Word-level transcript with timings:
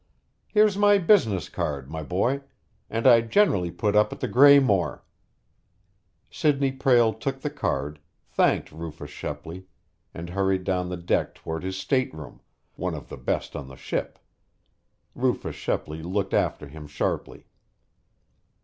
Here's 0.47 0.75
my 0.79 0.97
business 0.97 1.47
card, 1.47 1.87
my 1.91 2.01
boy. 2.01 2.41
And 2.89 3.05
I 3.05 3.21
generally 3.21 3.69
put 3.69 3.95
up 3.95 4.11
at 4.11 4.19
the 4.19 4.27
Graymore." 4.27 5.03
Sidney 6.31 6.71
Prale 6.71 7.13
took 7.13 7.41
the 7.41 7.51
card, 7.51 7.99
thanked 8.25 8.71
Rufus 8.71 9.11
Shepley, 9.11 9.67
and 10.11 10.31
hurried 10.31 10.63
down 10.63 10.89
the 10.89 10.97
deck 10.97 11.35
toward 11.35 11.61
his 11.61 11.77
stateroom, 11.77 12.41
one 12.75 12.95
of 12.95 13.09
the 13.09 13.15
best 13.17 13.55
on 13.55 13.67
the 13.67 13.75
ship. 13.77 14.17
Rufus 15.13 15.55
Shepley 15.55 16.01
looked 16.01 16.33
after 16.33 16.67
him 16.67 16.87
sharply. 16.87 17.45